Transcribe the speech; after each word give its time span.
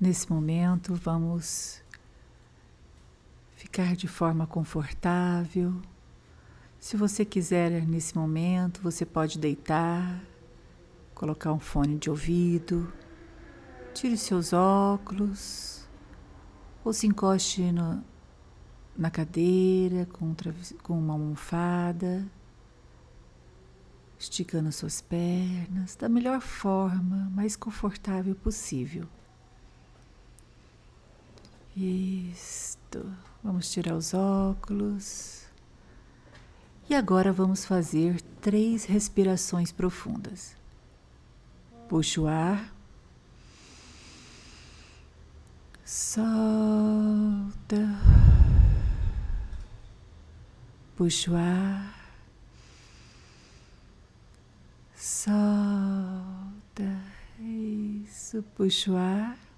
Nesse 0.00 0.32
momento, 0.32 0.94
vamos 0.94 1.82
ficar 3.54 3.94
de 3.94 4.08
forma 4.08 4.46
confortável. 4.46 5.74
Se 6.78 6.96
você 6.96 7.22
quiser, 7.22 7.86
nesse 7.86 8.16
momento, 8.16 8.80
você 8.80 9.04
pode 9.04 9.38
deitar, 9.38 10.18
colocar 11.14 11.52
um 11.52 11.58
fone 11.58 11.98
de 11.98 12.08
ouvido, 12.08 12.90
tire 13.92 14.16
seus 14.16 14.54
óculos 14.54 15.86
ou 16.82 16.94
se 16.94 17.06
encoste 17.06 17.70
no, 17.70 18.02
na 18.96 19.10
cadeira 19.10 20.06
com, 20.06 20.34
com 20.82 20.98
uma 20.98 21.12
almofada, 21.12 22.26
esticando 24.18 24.72
suas 24.72 25.02
pernas 25.02 25.94
da 25.94 26.08
melhor 26.08 26.40
forma, 26.40 27.30
mais 27.34 27.54
confortável 27.54 28.34
possível. 28.34 29.06
Isto. 31.76 33.12
Vamos 33.42 33.70
tirar 33.70 33.94
os 33.94 34.12
óculos. 34.12 35.44
E 36.88 36.94
agora 36.94 37.32
vamos 37.32 37.64
fazer 37.64 38.20
três 38.40 38.84
respirações 38.84 39.70
profundas. 39.70 40.56
Puxa 41.88 42.20
o 42.20 42.26
ar. 42.26 42.74
Solta. 45.84 46.26
Puxa 50.96 51.30
o 51.30 51.36
ar. 51.36 51.94
Solta. 54.96 55.40
Isso. 57.38 58.42
Puxa 58.56 58.90
o 58.90 58.96
ar. 58.96 59.49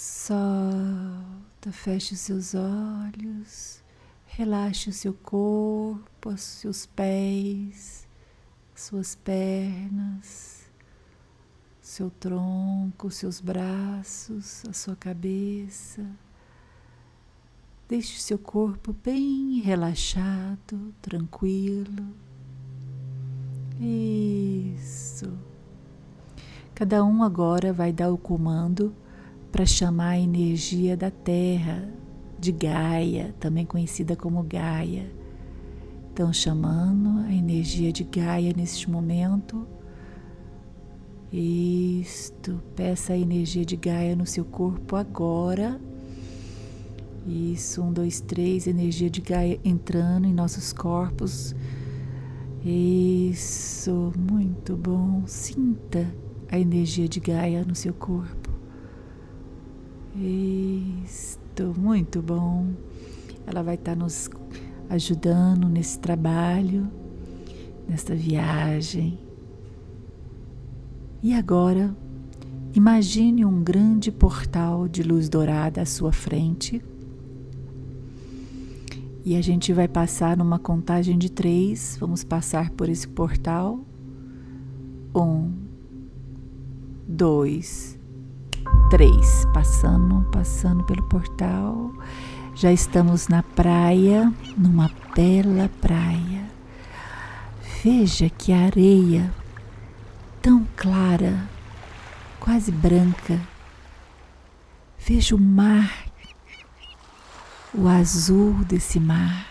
Solta, 0.00 1.72
feche 1.72 2.14
os 2.14 2.20
seus 2.20 2.54
olhos, 2.54 3.82
relaxe 4.26 4.90
o 4.90 4.92
seu 4.92 5.12
corpo, 5.12 6.28
os 6.28 6.40
seus 6.40 6.86
pés, 6.86 8.06
suas 8.76 9.16
pernas, 9.16 10.70
seu 11.80 12.10
tronco, 12.10 13.10
seus 13.10 13.40
braços, 13.40 14.64
a 14.68 14.72
sua 14.72 14.94
cabeça. 14.94 16.06
Deixe 17.88 18.18
o 18.18 18.22
seu 18.22 18.38
corpo 18.38 18.94
bem 19.02 19.58
relaxado, 19.58 20.94
tranquilo. 21.02 22.06
Isso. 23.80 25.36
Cada 26.72 27.04
um 27.04 27.24
agora 27.24 27.72
vai 27.72 27.92
dar 27.92 28.12
o 28.12 28.16
comando 28.16 28.94
para 29.50 29.64
chamar 29.64 30.10
a 30.10 30.18
energia 30.18 30.96
da 30.96 31.10
Terra, 31.10 31.88
de 32.38 32.52
Gaia, 32.52 33.34
também 33.40 33.66
conhecida 33.66 34.14
como 34.14 34.42
Gaia. 34.42 35.10
Então, 36.12 36.32
chamando 36.32 37.20
a 37.26 37.32
energia 37.32 37.92
de 37.92 38.04
Gaia 38.04 38.52
neste 38.56 38.90
momento. 38.90 39.66
Isto, 41.32 42.62
peça 42.74 43.12
a 43.12 43.18
energia 43.18 43.64
de 43.64 43.76
Gaia 43.76 44.16
no 44.16 44.26
seu 44.26 44.44
corpo 44.44 44.96
agora. 44.96 45.80
Isso, 47.26 47.82
um, 47.82 47.92
dois, 47.92 48.20
três, 48.20 48.66
energia 48.66 49.10
de 49.10 49.20
Gaia 49.20 49.60
entrando 49.64 50.26
em 50.26 50.32
nossos 50.32 50.72
corpos. 50.72 51.54
Isso, 52.64 54.12
muito 54.16 54.76
bom. 54.76 55.22
Sinta 55.26 56.12
a 56.50 56.58
energia 56.58 57.08
de 57.08 57.20
Gaia 57.20 57.64
no 57.64 57.74
seu 57.74 57.92
corpo. 57.92 58.47
Isto, 60.20 61.72
muito 61.78 62.20
bom. 62.20 62.66
Ela 63.46 63.62
vai 63.62 63.76
estar 63.76 63.94
nos 63.94 64.28
ajudando 64.90 65.68
nesse 65.68 65.98
trabalho, 66.00 66.90
nesta 67.88 68.16
viagem. 68.16 69.18
E 71.22 71.32
agora, 71.32 71.96
imagine 72.74 73.44
um 73.44 73.62
grande 73.62 74.10
portal 74.10 74.88
de 74.88 75.02
luz 75.04 75.28
dourada 75.28 75.82
à 75.82 75.86
sua 75.86 76.12
frente. 76.12 76.82
E 79.24 79.36
a 79.36 79.40
gente 79.40 79.72
vai 79.72 79.86
passar 79.86 80.36
numa 80.36 80.58
contagem 80.58 81.16
de 81.16 81.30
três. 81.30 81.96
Vamos 82.00 82.24
passar 82.24 82.70
por 82.70 82.88
esse 82.88 83.06
portal. 83.06 83.84
Um, 85.14 85.52
dois, 87.06 87.97
três, 88.88 89.44
passando, 89.52 90.22
passando 90.30 90.82
pelo 90.84 91.02
portal. 91.02 91.92
Já 92.54 92.72
estamos 92.72 93.28
na 93.28 93.42
praia, 93.42 94.32
numa 94.56 94.90
bela 95.14 95.70
praia. 95.80 96.48
Veja 97.82 98.30
que 98.30 98.50
areia 98.52 99.32
tão 100.40 100.66
clara, 100.74 101.38
quase 102.40 102.72
branca. 102.72 103.38
Veja 104.98 105.36
o 105.36 105.40
mar, 105.40 106.06
o 107.74 107.86
azul 107.88 108.54
desse 108.64 108.98
mar. 108.98 109.46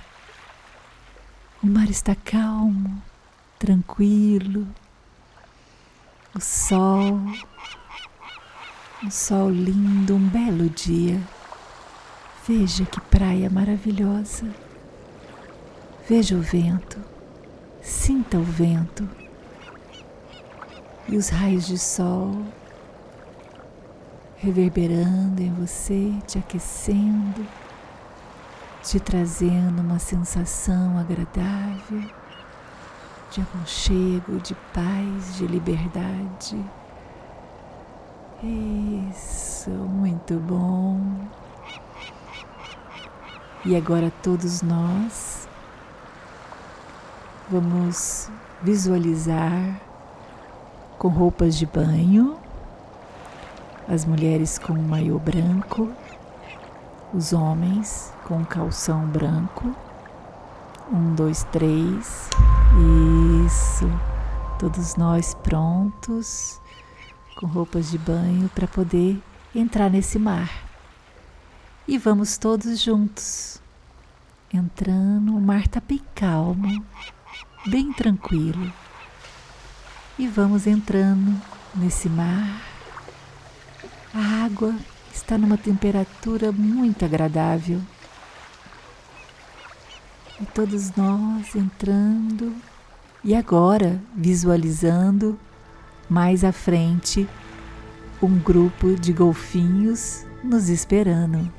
O 1.64 1.68
mar 1.68 1.90
está 1.90 2.16
calmo, 2.16 3.02
tranquilo. 3.59 4.68
O 6.34 6.40
sol 6.42 7.22
um 9.03 9.12
sol 9.12 9.50
lindo, 9.50 10.16
um 10.16 10.28
belo 10.28 10.69
dia. 10.69 11.22
Veja 12.47 12.85
que 12.85 13.00
praia 13.00 13.50
maravilhosa. 13.50 14.47
Veja 16.08 16.35
o 16.35 16.41
vento, 16.41 16.97
sinta 17.81 18.38
o 18.38 18.44
vento 18.44 19.07
e 21.07 21.18
os 21.18 21.30
raios 21.30 21.68
de 21.68 21.78
sol 21.78 22.46
reverberando 24.38 25.41
em 25.41 25.52
você, 25.53 26.13
te 26.25 26.38
aquecendo, 26.38 27.46
te 28.84 29.00
trazendo 29.00 29.81
uma 29.81 30.00
sensação 30.00 30.97
agradável 30.97 32.03
de 33.31 33.41
aconchego, 33.41 34.40
de 34.40 34.56
paz, 34.74 35.36
de 35.38 35.46
liberdade. 35.47 36.57
Isso, 38.44 39.72
muito 39.72 40.36
bom. 40.36 41.02
E 43.66 43.75
agora 43.75 44.12
todos 44.22 44.62
nós 44.62 45.48
vamos 47.50 48.30
visualizar 48.62 49.81
com 51.00 51.08
roupas 51.08 51.58
de 51.58 51.66
banho, 51.66 52.38
as 53.88 54.06
mulheres 54.06 54.59
com 54.59 54.74
um 54.74 54.88
maiô 54.88 55.18
branco, 55.18 55.92
os 57.12 57.34
homens 57.34 58.14
com 58.24 58.46
calção 58.46 59.08
branco. 59.08 59.75
Um, 60.94 61.16
dois, 61.16 61.44
três. 61.46 62.30
Isso. 63.46 63.90
Todos 64.59 64.96
nós 64.96 65.34
prontos 65.34 66.62
com 67.38 67.46
roupas 67.46 67.92
de 67.92 67.98
banho 68.00 68.50
para 68.50 68.68
poder 68.68 69.22
entrar 69.56 69.90
nesse 69.90 70.18
mar. 70.18 70.50
E 71.88 71.98
vamos 71.98 72.38
todos 72.38 72.81
juntos, 72.81 73.62
entrando. 74.52 75.36
O 75.36 75.40
mar 75.40 75.62
está 75.62 75.80
bem 75.80 76.02
calmo, 76.16 76.84
bem 77.68 77.94
tranquilo. 77.94 78.74
E 80.18 80.28
vamos 80.28 80.66
entrando 80.66 81.40
nesse 81.75 82.09
mar. 82.09 82.62
A 84.13 84.45
água 84.45 84.75
está 85.13 85.38
numa 85.38 85.57
temperatura 85.57 86.51
muito 86.51 87.06
agradável. 87.06 87.80
E 90.42 90.45
todos 90.48 90.95
nós 90.95 91.56
entrando 91.56 92.56
e 93.24 93.36
agora 93.36 94.01
visualizando 94.16 95.39
mais 96.09 96.44
à 96.44 96.51
frente, 96.51 97.27
um 98.21 98.38
grupo 98.39 98.95
de 98.95 99.13
golfinhos 99.13 100.25
nos 100.44 100.69
esperando. 100.69 101.51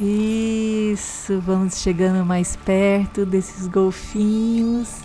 Isso, 0.00 1.40
vamos 1.40 1.78
chegando 1.78 2.24
mais 2.24 2.56
perto 2.56 3.24
desses 3.26 3.66
golfinhos 3.66 5.00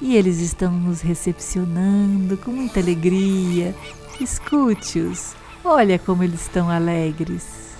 e 0.00 0.16
eles 0.16 0.40
estão 0.40 0.72
nos 0.72 1.00
recepcionando 1.00 2.36
com 2.36 2.50
muita 2.50 2.80
alegria. 2.80 3.74
Escute-os, 4.20 5.34
olha 5.64 5.98
como 5.98 6.22
eles 6.22 6.42
estão 6.42 6.68
alegres. 6.68 7.70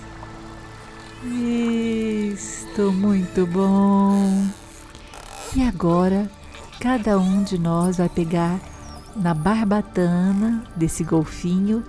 Isto, 1.23 2.91
muito 2.91 3.45
bom. 3.45 4.47
E 5.55 5.61
agora, 5.61 6.31
cada 6.79 7.19
um 7.19 7.43
de 7.43 7.59
nós 7.59 7.97
vai 7.97 8.09
pegar 8.09 8.59
na 9.15 9.33
barbatana 9.33 10.63
desse 10.75 11.03
golfinho 11.03 11.83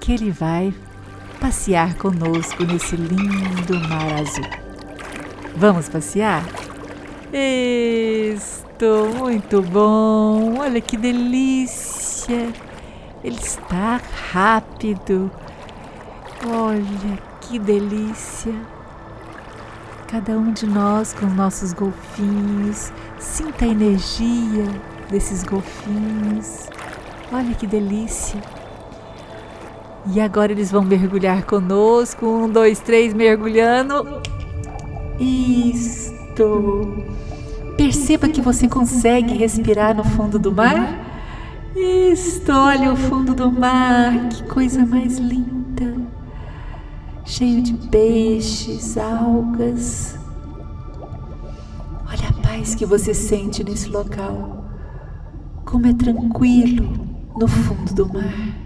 que 0.00 0.12
ele 0.12 0.30
vai 0.30 0.72
passear 1.40 1.94
conosco 1.94 2.64
nesse 2.64 2.96
lindo 2.96 3.80
mar 3.88 4.12
azul. 4.20 4.44
Vamos 5.56 5.88
passear? 5.88 6.44
Estou 7.32 9.08
muito 9.14 9.60
bom! 9.62 10.58
Olha 10.58 10.80
que 10.80 10.96
delícia! 10.96 12.52
Ele 13.24 13.38
está 13.38 14.00
rápido. 14.32 15.30
Olha 16.46 17.18
que 17.40 17.58
delícia! 17.58 18.54
Cada 20.06 20.32
um 20.38 20.52
de 20.52 20.66
nós 20.66 21.12
com 21.12 21.26
nossos 21.26 21.72
golfinhos, 21.72 22.90
sinta 23.18 23.66
a 23.66 23.68
energia 23.68 24.64
desses 25.10 25.42
golfinhos. 25.42 26.68
Olha 27.32 27.54
que 27.54 27.66
delícia! 27.66 28.40
E 30.06 30.20
agora 30.20 30.52
eles 30.52 30.70
vão 30.70 30.82
mergulhar 30.82 31.44
conosco. 31.44 32.26
Um, 32.26 32.48
dois, 32.48 32.80
três, 32.80 33.12
mergulhando. 33.12 34.22
Isto. 35.20 37.04
Perceba 37.76 38.28
que 38.28 38.40
você 38.40 38.68
consegue 38.68 39.34
respirar 39.34 39.94
no 39.94 40.04
fundo 40.04 40.38
do 40.38 40.50
mar. 40.50 41.06
Isto, 41.76 42.52
olha 42.52 42.92
o 42.92 42.96
fundo 42.96 43.34
do 43.34 43.52
mar, 43.52 44.28
que 44.30 44.42
coisa 44.44 44.84
mais 44.86 45.18
linda. 45.18 45.94
Cheio 47.24 47.60
de 47.62 47.74
peixes, 47.88 48.96
algas. 48.96 50.18
Olha 52.08 52.30
a 52.30 52.42
paz 52.42 52.74
que 52.74 52.86
você 52.86 53.12
sente 53.12 53.62
nesse 53.62 53.90
local. 53.90 54.67
Como 55.68 55.86
é 55.86 55.92
tranquilo 55.92 56.96
no 57.36 57.46
fundo 57.46 57.92
do 57.92 58.10
mar 58.10 58.56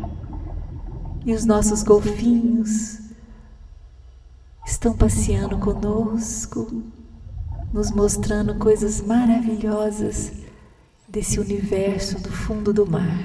e 1.26 1.32
os 1.32 1.44
nossos 1.44 1.82
golfinhos 1.82 3.00
estão 4.64 4.96
passeando 4.96 5.58
conosco, 5.58 6.84
nos 7.72 7.90
mostrando 7.90 8.54
coisas 8.54 9.00
maravilhosas 9.00 10.30
desse 11.08 11.40
universo 11.40 12.20
do 12.20 12.30
fundo 12.30 12.72
do 12.72 12.88
mar. 12.88 13.18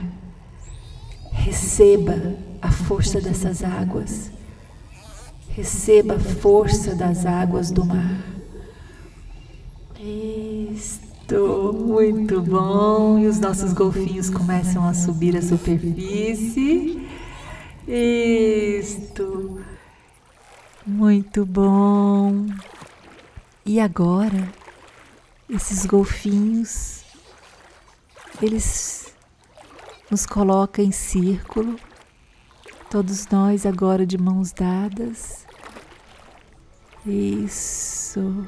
Receba 1.31 2.35
a 2.59 2.71
força 2.71 3.21
dessas 3.21 3.63
águas, 3.63 4.31
receba 5.49 6.15
a 6.15 6.19
força 6.19 6.95
das 6.95 7.27
águas 7.27 7.69
do 7.69 7.85
mar. 7.85 8.23
Estou 9.99 11.06
muito 11.35 12.41
bom. 12.41 13.19
E 13.19 13.27
os 13.27 13.39
nossos 13.39 13.73
golfinhos 13.73 14.29
começam 14.29 14.87
a 14.87 14.93
subir 14.93 15.35
a 15.35 15.41
superfície. 15.41 17.07
Isto. 17.87 19.61
Muito 20.85 21.45
bom. 21.45 22.45
E 23.65 23.79
agora, 23.79 24.49
esses 25.49 25.85
golfinhos, 25.85 27.03
eles 28.41 29.13
nos 30.09 30.25
colocam 30.25 30.85
em 30.85 30.91
círculo, 30.91 31.75
todos 32.89 33.27
nós 33.27 33.65
agora 33.65 34.05
de 34.05 34.17
mãos 34.17 34.53
dadas. 34.53 35.45
Isso. 37.05 38.45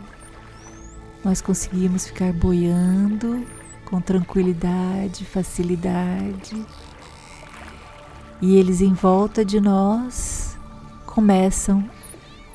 Nós 1.23 1.41
conseguimos 1.41 2.07
ficar 2.07 2.31
boiando 2.31 3.45
com 3.85 3.99
tranquilidade, 3.99 5.25
facilidade 5.25 6.65
e 8.41 8.55
eles 8.55 8.81
em 8.81 8.93
volta 8.93 9.43
de 9.43 9.59
nós 9.59 10.57
começam 11.05 11.89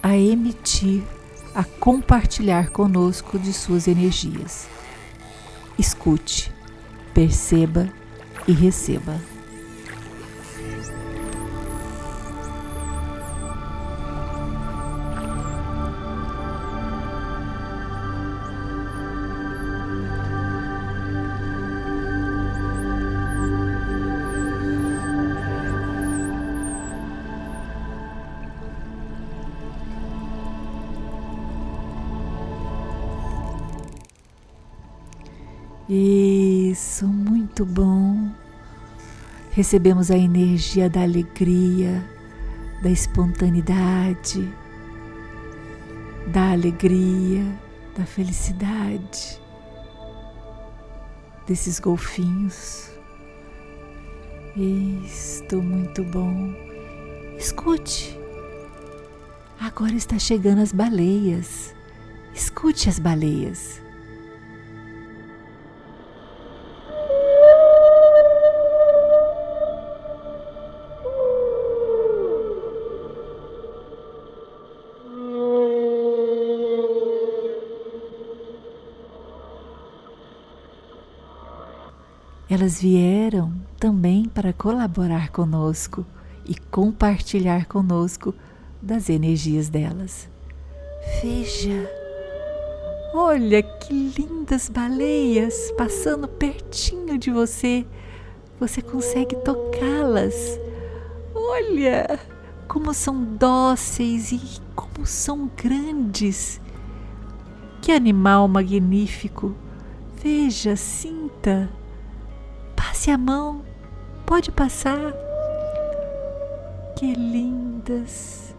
a 0.02 0.16
emitir, 0.16 1.02
a 1.54 1.64
compartilhar 1.64 2.70
conosco 2.70 3.38
de 3.38 3.52
suas 3.52 3.86
energias. 3.86 4.66
Escute, 5.78 6.52
perceba 7.12 7.88
e 8.46 8.52
receba. 8.52 9.33
Isso, 35.96 37.06
muito 37.06 37.64
bom. 37.64 38.28
Recebemos 39.52 40.10
a 40.10 40.18
energia 40.18 40.90
da 40.90 41.02
alegria, 41.02 42.04
da 42.82 42.90
espontaneidade, 42.90 44.52
da 46.32 46.50
alegria, 46.50 47.44
da 47.96 48.04
felicidade 48.04 49.40
desses 51.46 51.78
golfinhos. 51.78 52.90
Isto, 54.56 55.62
muito 55.62 56.02
bom. 56.02 56.52
Escute. 57.38 58.18
Agora 59.60 59.94
está 59.94 60.18
chegando 60.18 60.60
as 60.60 60.72
baleias. 60.72 61.72
Escute 62.34 62.88
as 62.88 62.98
baleias. 62.98 63.83
Elas 82.48 82.80
vieram 82.80 83.52
também 83.78 84.28
para 84.28 84.52
colaborar 84.52 85.30
conosco 85.30 86.04
e 86.44 86.54
compartilhar 86.54 87.66
conosco 87.66 88.34
das 88.82 89.08
energias 89.08 89.70
delas. 89.70 90.28
Veja, 91.22 91.90
olha 93.14 93.62
que 93.62 94.12
lindas 94.18 94.68
baleias 94.68 95.72
passando 95.76 96.28
pertinho 96.28 97.16
de 97.16 97.30
você. 97.30 97.86
Você 98.60 98.82
consegue 98.82 99.36
tocá-las. 99.36 100.60
Olha 101.34 102.20
como 102.68 102.92
são 102.92 103.24
dóceis 103.24 104.32
e 104.32 104.40
como 104.74 105.06
são 105.06 105.50
grandes. 105.56 106.60
Que 107.80 107.92
animal 107.92 108.48
magnífico! 108.48 109.54
Veja, 110.22 110.76
sinta. 110.76 111.70
Passe 113.04 113.10
a 113.10 113.18
mão, 113.18 113.60
pode 114.24 114.50
passar. 114.50 115.12
Que 116.96 117.12
lindas! 117.12 118.56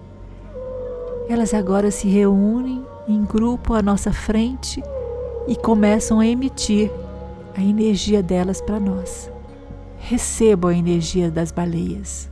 Elas 1.27 1.51
agora 1.51 1.89
se 1.89 2.07
reúnem 2.07 2.85
em 3.07 3.25
grupo 3.25 3.73
à 3.73 3.81
nossa 3.81 4.13
frente 4.13 4.83
e 5.47 5.55
começam 5.55 6.19
a 6.19 6.27
emitir 6.27 6.91
a 7.57 7.63
energia 7.63 8.21
delas 8.21 8.61
para 8.61 8.79
nós. 8.79 9.31
Recebam 9.97 10.69
a 10.69 10.75
energia 10.75 11.31
das 11.31 11.51
baleias. 11.51 12.29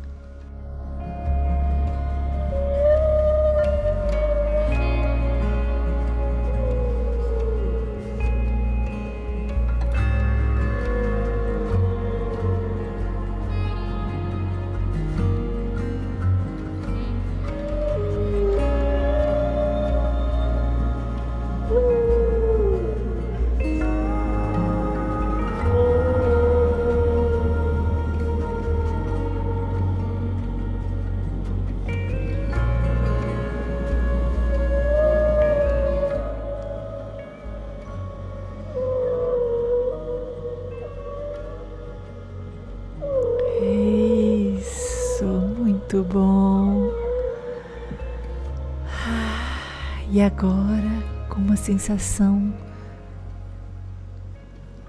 Agora, 50.24 50.90
com 51.30 51.42
uma 51.42 51.56
sensação 51.56 52.54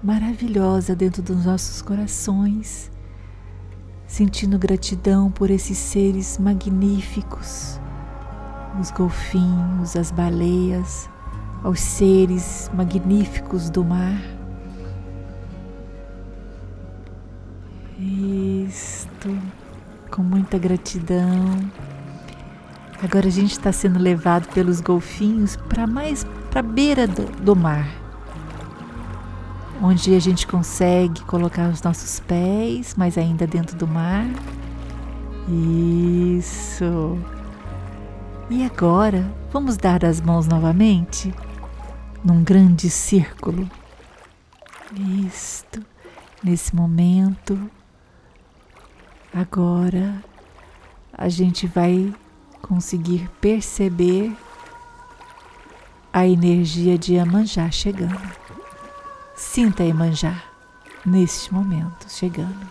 maravilhosa 0.01 0.95
dentro 0.95 1.21
dos 1.21 1.45
nossos 1.45 1.81
corações, 1.81 2.91
sentindo 4.07 4.57
gratidão 4.57 5.31
por 5.31 5.49
esses 5.49 5.77
seres 5.77 6.37
magníficos, 6.37 7.79
os 8.79 8.91
golfinhos, 8.91 9.95
as 9.95 10.11
baleias, 10.11 11.09
aos 11.63 11.79
seres 11.79 12.69
magníficos 12.73 13.69
do 13.69 13.83
mar. 13.83 14.21
Isto, 17.97 19.35
com 20.11 20.21
muita 20.21 20.57
gratidão. 20.57 21.59
Agora 23.05 23.27
a 23.27 23.31
gente 23.31 23.51
está 23.51 23.71
sendo 23.71 23.99
levado 23.99 24.51
pelos 24.51 24.81
golfinhos 24.81 25.55
para 25.55 25.85
mais 25.85 26.25
para 26.49 26.61
a 26.61 26.63
beira 26.63 27.05
do, 27.05 27.25
do 27.41 27.55
mar, 27.55 27.87
onde 29.81 30.15
a 30.15 30.19
gente 30.19 30.47
consegue 30.47 31.21
colocar 31.21 31.69
os 31.69 31.81
nossos 31.83 32.19
pés, 32.21 32.95
mas 32.97 33.17
ainda 33.17 33.45
dentro 33.45 33.77
do 33.77 33.85
mar. 33.85 34.25
Isso. 36.37 37.19
E 38.49 38.65
agora, 38.65 39.23
vamos 39.51 39.77
dar 39.77 40.03
as 40.03 40.19
mãos 40.19 40.47
novamente? 40.47 41.31
num 42.25 42.43
grande 42.43 42.89
círculo. 42.89 43.69
Isto, 45.23 45.85
nesse 46.43 46.75
momento, 46.75 47.69
agora 49.31 50.23
a 51.13 51.29
gente 51.29 51.67
vai 51.67 52.11
conseguir 52.65 53.29
perceber 53.39 54.35
a 56.11 56.25
energia 56.25 56.97
de 56.97 57.13
Iemanjá 57.13 57.69
chegando. 57.69 58.19
Sinta 59.35 59.83
Iemanjá 59.83 60.43
neste 61.05 61.53
momento 61.53 62.07
chegando. 62.09 62.67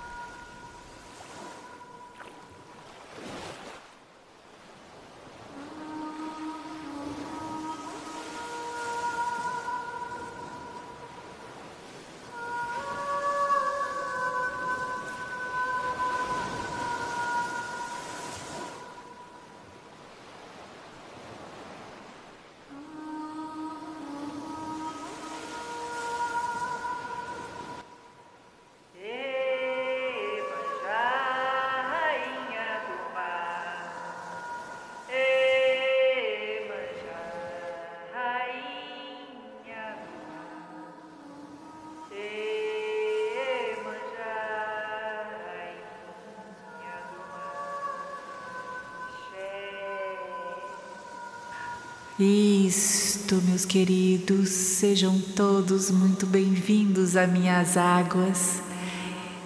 Isto, 52.24 53.34
meus 53.42 53.66
queridos, 53.66 54.48
sejam 54.48 55.20
todos 55.36 55.90
muito 55.90 56.24
bem-vindos 56.24 57.18
a 57.18 57.26
minhas 57.26 57.76
águas. 57.76 58.62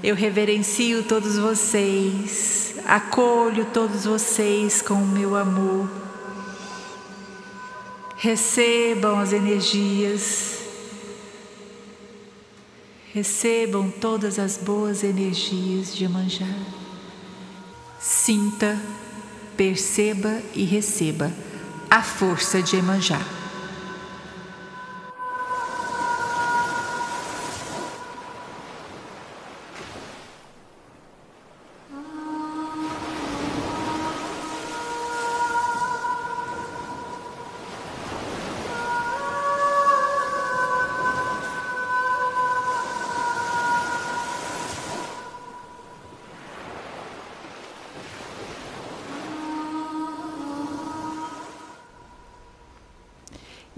Eu 0.00 0.14
reverencio 0.14 1.02
todos 1.02 1.36
vocês, 1.36 2.76
acolho 2.86 3.64
todos 3.74 4.04
vocês 4.04 4.80
com 4.80 4.94
o 4.94 5.06
meu 5.08 5.34
amor. 5.34 5.90
Recebam 8.16 9.18
as 9.18 9.32
energias, 9.32 10.60
recebam 13.12 13.90
todas 13.90 14.38
as 14.38 14.56
boas 14.56 15.02
energias 15.02 15.96
de 15.96 16.06
Manjá. 16.06 16.46
Sinta, 17.98 18.80
perceba 19.56 20.40
e 20.54 20.62
receba 20.62 21.32
a 21.90 22.02
força 22.02 22.62
de 22.62 22.76
Emanjá. 22.76 23.37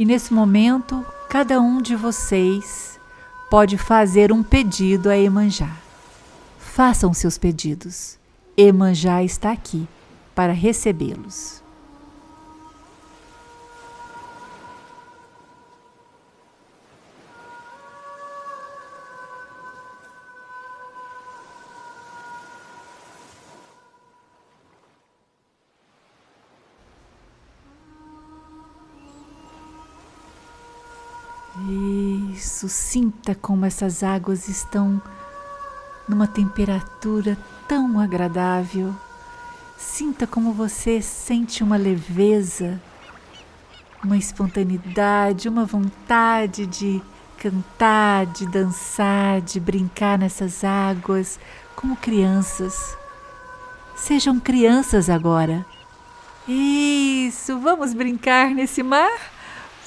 E 0.01 0.05
nesse 0.07 0.33
momento, 0.33 1.05
cada 1.29 1.61
um 1.61 1.83
de 1.83 1.95
vocês 1.95 2.99
pode 3.51 3.77
fazer 3.77 4.33
um 4.33 4.43
pedido 4.43 5.11
a 5.11 5.19
Emanjá. 5.19 5.77
Façam 6.59 7.13
seus 7.13 7.37
pedidos. 7.37 8.19
Emanjá 8.57 9.23
está 9.23 9.53
aqui 9.53 9.87
para 10.35 10.55
recebê-los. 10.55 11.63
Isso, 32.41 32.71
sinta 32.71 33.35
como 33.35 33.67
essas 33.67 34.03
águas 34.03 34.49
estão 34.49 35.01
numa 36.09 36.27
temperatura 36.27 37.37
tão 37.69 38.01
agradável. 38.01 38.95
Sinta 39.77 40.27
como 40.27 40.55
você 40.55 41.03
sente 41.03 41.63
uma 41.63 41.77
leveza, 41.77 42.81
uma 44.03 44.17
espontaneidade, 44.17 45.51
uma 45.51 45.67
vontade 45.67 46.67
de 46.67 47.03
cantar, 47.37 48.25
de 48.25 48.47
dançar, 48.47 49.43
de 49.43 49.61
brincar 49.61 50.19
nessas 50.19 50.65
águas 50.65 51.39
como 51.77 51.95
crianças. 51.95 52.97
Sejam 53.95 54.41
crianças 54.41 55.11
agora. 55.11 55.67
Isso, 56.49 57.61
vamos 57.61 57.93
brincar 57.93 58.49
nesse 58.49 58.83
mar? 58.83 59.30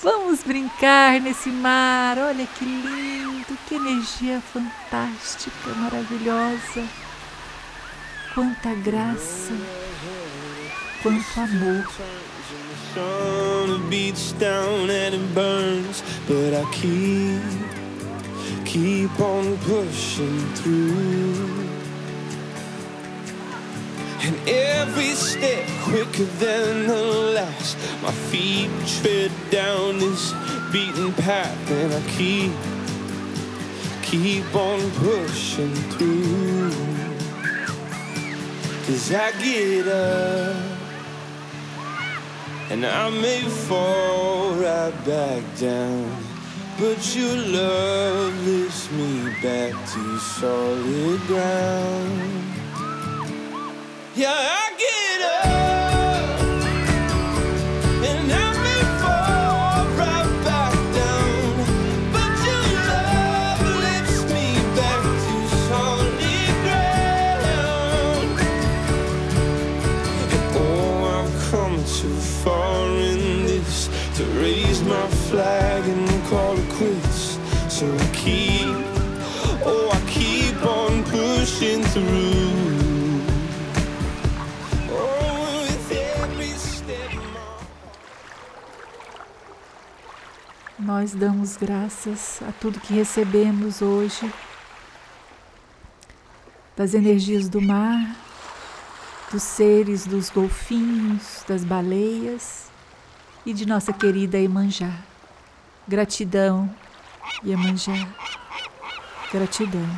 Vamos 0.04 0.44
brincar 0.44 1.22
nesse 1.22 1.50
mar. 1.50 2.18
Olha 2.18 2.46
que 2.46 2.66
lindo, 2.66 3.58
que 3.66 3.76
energia 3.76 4.42
fantástica, 4.42 5.70
maravilhosa. 5.78 6.84
Quanta 8.34 8.74
graça, 8.76 9.54
quanto 11.02 11.40
amor. 11.40 11.88
keep 18.74 19.20
on 19.20 19.56
pushing 19.60 20.40
through. 20.56 21.63
And 24.26 24.38
every 24.48 25.12
step 25.16 25.68
quicker 25.82 26.24
than 26.40 26.88
the 26.88 27.04
last. 27.36 27.78
My 28.02 28.12
feet 28.12 28.70
tread 28.88 29.32
down 29.52 30.00
this 30.00 30.32
beaten 30.72 31.12
path, 31.14 31.72
and 31.72 31.94
I 31.94 32.02
keep, 32.12 32.54
keep 34.02 34.56
on 34.56 34.80
pushing 34.92 35.76
through. 35.92 36.72
Cause 38.86 39.14
I 39.14 39.32
get 39.42 39.88
up, 39.90 40.56
and 42.70 42.86
I 42.86 43.10
may 43.10 43.42
fall 43.42 44.54
right 44.56 45.06
back 45.06 45.44
down. 45.60 46.18
But 46.80 47.16
your 47.16 47.36
love 47.36 48.48
lifts 48.48 48.90
me 48.92 49.34
back 49.42 49.74
to 49.92 50.18
solid 50.18 51.20
ground. 51.28 52.53
Yeah. 54.16 54.73
Nós 90.96 91.12
damos 91.12 91.58
graças 91.58 92.40
a 92.48 92.52
tudo 92.52 92.80
que 92.80 92.94
recebemos 92.94 93.82
hoje, 93.82 94.32
das 96.78 96.94
energias 96.94 97.50
do 97.50 97.60
mar, 97.60 98.16
dos 99.32 99.42
seres, 99.42 100.06
dos 100.06 100.30
golfinhos, 100.30 101.44
das 101.48 101.64
baleias 101.64 102.68
e 103.44 103.56
de 103.56 103.66
nossa 103.66 103.92
querida 103.92 104.38
Emanjá. 104.38 104.92
Gratidão, 105.88 106.70
Iemanjá. 107.44 108.08
Gratidão. 109.32 109.90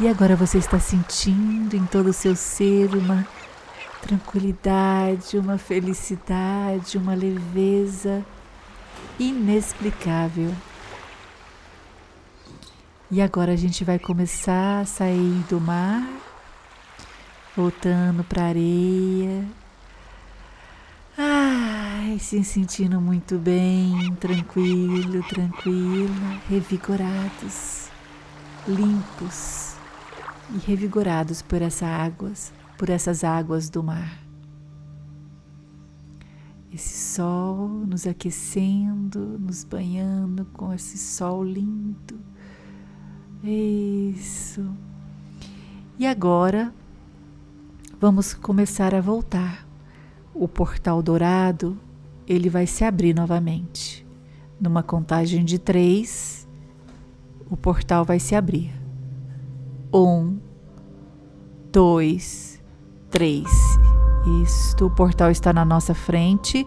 E 0.00 0.08
agora 0.08 0.34
você 0.34 0.56
está 0.56 0.80
sentindo 0.80 1.76
em 1.76 1.84
todo 1.84 2.08
o 2.08 2.14
seu 2.14 2.34
ser 2.34 2.88
uma 2.94 3.28
tranquilidade, 4.08 5.36
uma 5.36 5.58
felicidade, 5.58 6.96
uma 6.96 7.14
leveza 7.14 8.24
inexplicável. 9.18 10.50
E 13.10 13.20
agora 13.20 13.52
a 13.52 13.56
gente 13.56 13.84
vai 13.84 13.98
começar 13.98 14.80
a 14.80 14.86
sair 14.86 15.44
do 15.50 15.60
mar, 15.60 16.08
voltando 17.54 18.24
para 18.24 18.44
a 18.44 18.46
areia. 18.46 19.44
Ai, 21.18 22.18
se 22.18 22.42
sentindo 22.44 23.02
muito 23.02 23.36
bem, 23.36 24.14
tranquilo, 24.18 25.22
tranquila, 25.24 26.40
revigorados, 26.48 27.88
limpos 28.66 29.74
e 30.54 30.58
revigorados 30.66 31.42
por 31.42 31.60
essas 31.60 31.82
águas 31.82 32.58
por 32.78 32.88
essas 32.88 33.24
águas 33.24 33.68
do 33.68 33.82
mar. 33.82 34.24
Esse 36.72 37.14
sol 37.14 37.68
nos 37.68 38.06
aquecendo, 38.06 39.18
nos 39.38 39.64
banhando 39.64 40.44
com 40.52 40.72
esse 40.72 40.96
sol 40.96 41.42
lindo. 41.42 42.20
Isso. 43.42 44.64
E 45.98 46.06
agora 46.06 46.72
vamos 48.00 48.32
começar 48.32 48.94
a 48.94 49.00
voltar. 49.00 49.66
O 50.32 50.46
portal 50.46 51.02
dourado 51.02 51.76
ele 52.28 52.48
vai 52.48 52.66
se 52.66 52.84
abrir 52.84 53.12
novamente. 53.14 54.06
Numa 54.60 54.82
contagem 54.82 55.44
de 55.44 55.58
três, 55.58 56.46
o 57.50 57.56
portal 57.56 58.04
vai 58.04 58.20
se 58.20 58.34
abrir. 58.34 58.72
Um, 59.92 60.38
dois, 61.72 62.57
três. 63.10 63.48
Isto, 64.42 64.86
o 64.86 64.90
portal 64.90 65.30
está 65.30 65.52
na 65.52 65.64
nossa 65.64 65.94
frente 65.94 66.66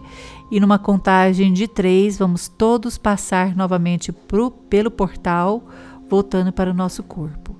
e 0.50 0.58
numa 0.58 0.78
contagem 0.78 1.52
de 1.52 1.68
três 1.68 2.18
vamos 2.18 2.48
todos 2.48 2.98
passar 2.98 3.54
novamente 3.54 4.10
pro, 4.10 4.50
pelo 4.50 4.90
portal, 4.90 5.62
voltando 6.08 6.52
para 6.52 6.70
o 6.70 6.74
nosso 6.74 7.02
corpo. 7.02 7.56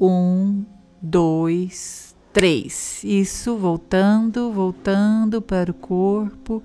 Um, 0.00 0.64
dois, 1.00 2.16
três. 2.32 3.04
Isso, 3.04 3.56
voltando, 3.56 4.52
voltando 4.52 5.40
para 5.40 5.70
o 5.70 5.74
corpo, 5.74 6.62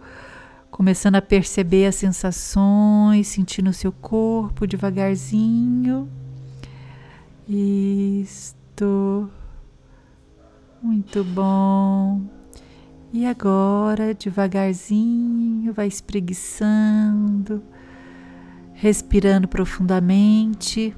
começando 0.71 1.15
a 1.15 1.21
perceber 1.21 1.85
as 1.85 1.95
sensações, 1.95 3.27
sentindo 3.27 3.69
o 3.69 3.73
seu 3.73 3.91
corpo 3.91 4.65
devagarzinho. 4.65 6.09
Isto. 7.47 9.29
Muito 10.81 11.23
bom. 11.23 12.21
E 13.13 13.25
agora, 13.25 14.15
devagarzinho, 14.15 15.71
vai 15.73 15.85
espreguiçando, 15.85 17.61
respirando 18.73 19.47
profundamente. 19.47 20.95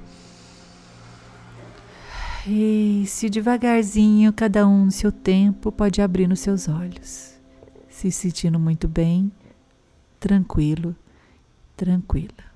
E 2.46 3.04
se 3.06 3.28
devagarzinho, 3.28 4.32
cada 4.32 4.66
um 4.66 4.86
no 4.86 4.90
seu 4.90 5.12
tempo, 5.12 5.70
pode 5.70 6.00
abrir 6.00 6.28
nos 6.28 6.40
seus 6.40 6.66
olhos, 6.68 7.38
se 7.88 8.10
sentindo 8.10 8.58
muito 8.58 8.88
bem, 8.88 9.30
tranquilo, 10.18 10.96
tranquila. 11.76 12.53